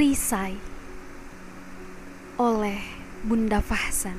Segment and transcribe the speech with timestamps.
[0.00, 0.56] Perisai
[2.40, 2.80] oleh
[3.20, 4.16] Bunda Fahsan.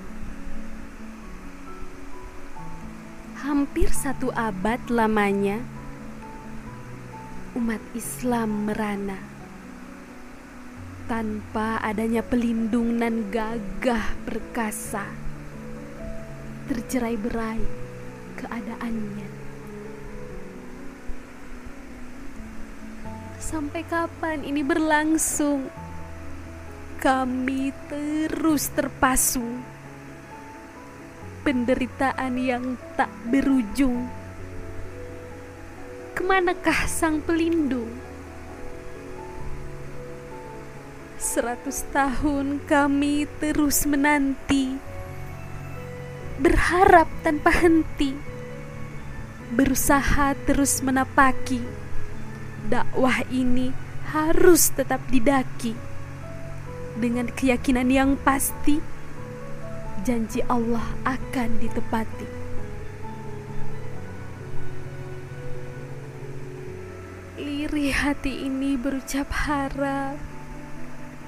[3.42, 5.58] Hampir satu abad lamanya
[7.58, 9.18] umat Islam merana.
[11.10, 15.10] Tanpa adanya pelindung nan gagah perkasa
[16.70, 17.62] tercerai berai
[18.38, 19.30] keadaannya
[23.52, 25.68] sampai kapan ini berlangsung
[27.04, 29.60] kami terus terpasung
[31.44, 34.08] penderitaan yang tak berujung.
[36.16, 37.92] Ke manakah sang pelindung?
[41.20, 44.80] Seratus tahun kami terus menanti,
[46.40, 48.16] berharap tanpa henti,
[49.52, 51.81] berusaha terus menapaki.
[52.68, 53.74] Dakwah ini
[54.12, 55.74] harus tetap didaki
[57.00, 58.84] dengan keyakinan yang pasti
[60.04, 62.28] janji Allah akan ditepati.
[67.42, 70.20] Lirih hati ini berucap harap.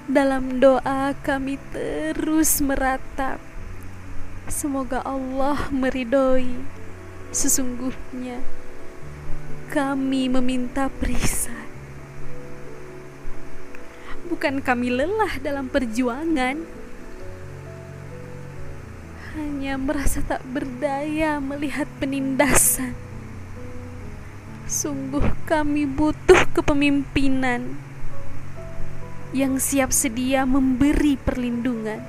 [0.04, 3.40] Dalam doa kami terus meratap.
[4.52, 6.60] Semoga Allah meridoi.
[7.34, 8.44] Sesungguhnya
[9.74, 11.66] kami meminta perisai.
[14.30, 16.62] Bukan kami lelah dalam perjuangan
[19.34, 22.94] hanya merasa tak berdaya melihat penindasan.
[24.70, 27.74] Sungguh kami butuh kepemimpinan
[29.34, 32.06] yang siap sedia memberi perlindungan.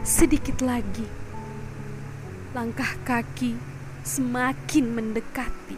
[0.00, 1.04] Sedikit lagi,
[2.56, 3.77] langkah kaki
[4.08, 5.76] semakin mendekati.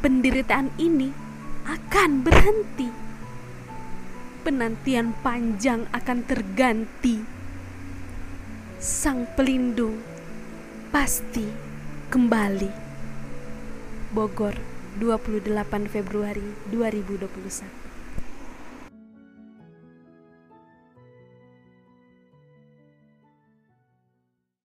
[0.00, 1.12] Penderitaan ini
[1.68, 2.88] akan berhenti.
[4.40, 7.20] Penantian panjang akan terganti
[8.80, 10.00] sang pelindung
[10.88, 11.44] pasti
[12.08, 12.72] kembali.
[14.16, 14.56] Bogor,
[14.96, 17.97] 28 Februari 2021.